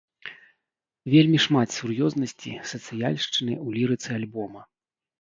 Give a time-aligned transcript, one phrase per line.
[1.15, 4.61] Вельмі шмат сур'ёзнасці, сацыяльшчыны ў лірыцы альбома.